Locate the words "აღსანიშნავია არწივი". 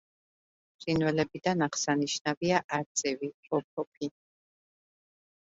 1.65-3.31